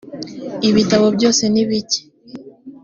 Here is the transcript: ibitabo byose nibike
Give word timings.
ibitabo 0.69 1.05
byose 1.15 1.43
nibike 1.53 1.99